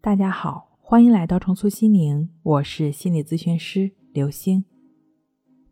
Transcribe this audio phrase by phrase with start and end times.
[0.00, 4.64] 大家好，欢迎来到重塑心灵，我是心理咨询师刘星。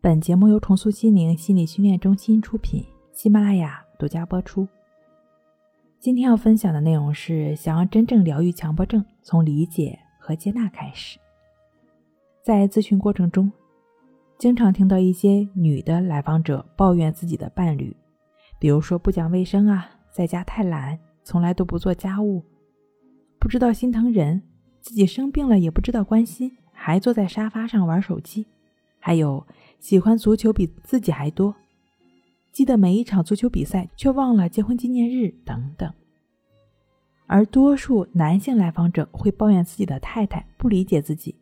[0.00, 4.66] 本节目由重塑心灵心理训练中心出品，喜马拉雅独家播出。
[6.00, 11.20] 今天要分享的内容是：想要真正疗愈强迫症，从理解和接纳开始。
[12.42, 13.50] 在咨询过程中，
[14.38, 17.96] 经常听到一些女的来访者抱怨自己的伴侣，
[18.58, 22.42] 比如说不讲卫生啊，在家太懒，从来都不做家务。
[23.46, 24.42] 不知道心疼人，
[24.80, 28.44] 自己生病了也不知道关心，还坐在沙发上玩手机。
[28.98, 29.46] 还有
[29.78, 31.54] 喜欢足球比自己还多，
[32.50, 35.88] 记得每一场足球比赛，却忘了结婚纪念日等等。
[37.28, 41.36] 而多数男性来访者会抱怨自己的太太不理解自己，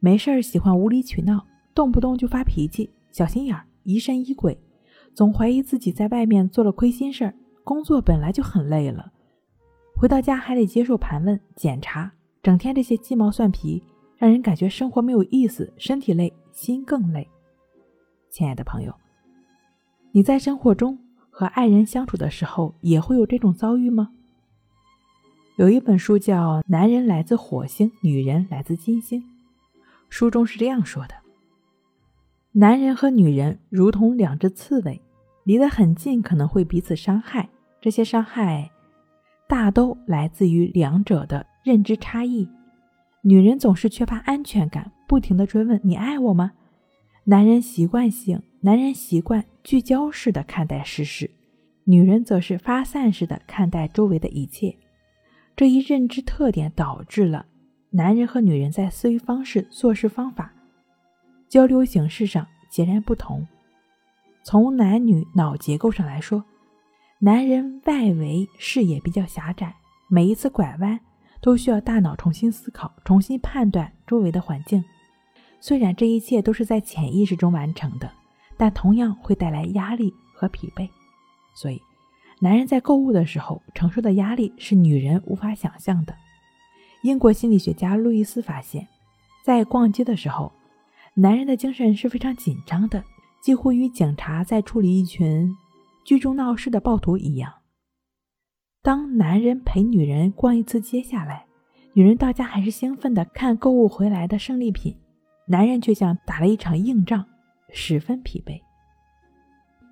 [0.00, 4.58] 没事儿喜欢无理取闹，动不动就发脾气，小心眼儿，疑神疑鬼，
[5.14, 7.34] 总怀疑自己在外面做了亏心事儿。
[7.62, 9.12] 工作本来就很累了。
[9.98, 13.82] 回到家还得接受盘问、检查，整天这些鸡毛蒜皮，
[14.18, 17.26] 让人感觉生活没有意思，身体累，心更累。
[18.28, 18.94] 亲爱的朋友，
[20.12, 20.98] 你在生活中
[21.30, 24.10] 和爱人相处的时候，也会有这种遭遇吗？
[25.56, 29.22] 有一本书叫《男人来自火星，女人来自金星》，
[30.10, 31.14] 书中是这样说的：
[32.52, 35.00] 男人和女人如同两只刺猬，
[35.44, 37.48] 离得很近，可能会彼此伤害。
[37.80, 38.70] 这些伤害。
[39.48, 42.48] 大都来自于两者的认知差异。
[43.22, 46.52] 女人总是缺乏安全感，不停的追问：“你爱我吗？”
[47.24, 51.30] 男人习惯性，男人习惯聚焦式的看待事实，
[51.84, 54.76] 女人则是发散式的看待周围的一切。
[55.54, 57.46] 这一认知特点导致了
[57.90, 60.52] 男人和女人在思维方式、做事方法、
[61.48, 63.46] 交流形式上截然不同。
[64.44, 66.44] 从男女脑结构上来说。
[67.18, 69.74] 男人外围视野比较狭窄，
[70.06, 71.00] 每一次拐弯
[71.40, 74.84] 都需要大脑重新思考、重新判断周围的环境。
[75.58, 78.12] 虽然这一切都是在潜意识中完成的，
[78.58, 80.86] 但同样会带来压力和疲惫。
[81.54, 81.80] 所以，
[82.38, 86.14] 男人在购物的时候承受的压力是女人无法想象的。
[87.00, 88.86] 英国心理学家路易斯发现，
[89.42, 90.52] 在逛街的时候，
[91.14, 93.02] 男人的精神是非常紧张的，
[93.40, 95.56] 几乎与警察在处理一群。
[96.06, 97.52] 剧中闹事的暴徒一样，
[98.80, 101.46] 当男人陪女人逛一次街下来，
[101.94, 104.96] 女人到家还是兴奋的看购物回来的胜利品，
[105.48, 107.26] 男人却像打了一场硬仗，
[107.70, 108.62] 十分疲惫。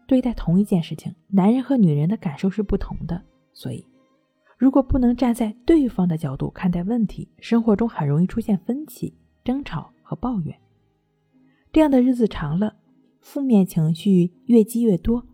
[0.06, 3.20] 对待同一件事情，男人和女人的感受是不同的，
[3.52, 3.84] 所以
[4.56, 10.56] 如果不能站在对方的角度看待问题，生活中很容易出现分歧、争吵和抱怨。
[11.72, 12.76] 这样的日子长了，
[13.18, 15.26] 负面情绪越积越多。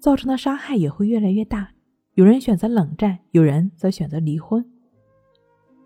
[0.00, 1.68] 造成的伤害也会越来越大。
[2.14, 4.64] 有人选择冷战，有人则选择离婚，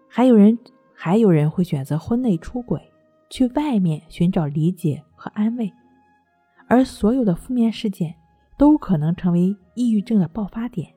[0.09, 0.59] 还有人
[0.95, 2.81] 还有人会选择婚内出轨，
[3.29, 5.71] 去外面寻找理解和安慰。
[6.67, 8.15] 而所有的负面事件
[8.57, 10.89] 都可能成为抑郁症的爆发点。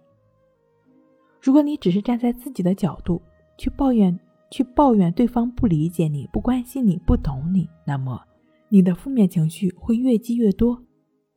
[1.41, 3.21] 如果你只是站在自己的角度
[3.57, 4.17] 去抱怨，
[4.49, 8.23] 去抱怨对方不理解你、不关心你、不懂你，那么
[8.69, 10.81] 你的负面情绪会越积越多。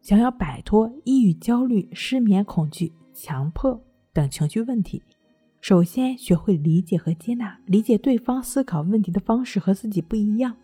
[0.03, 5.03] 想要摆脱抑郁、焦虑、失眠、恐惧、强迫等情绪问题，
[5.61, 10.57] 首先学会理解和接纳，理解对方思考问题的方式和自己不一样，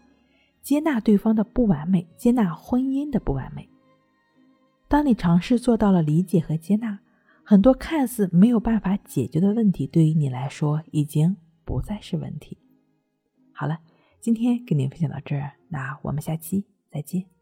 [0.62, 3.68] 接纳对方的不完美，接纳婚姻的不完美。
[4.88, 6.98] 当你尝试做到了理解和接纳，
[7.44, 12.56] 很多看似没有办法解决的问题，对于你来说已经不再是问题。
[13.52, 13.78] 好了，
[14.20, 17.35] 今天跟您分享到这儿，那我们下期再见。